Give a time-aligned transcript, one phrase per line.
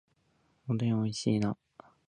[0.67, 1.55] おでん美味しいな